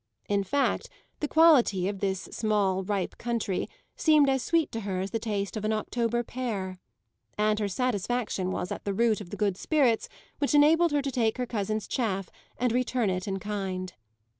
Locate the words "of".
1.87-1.99, 5.55-5.63, 9.21-9.29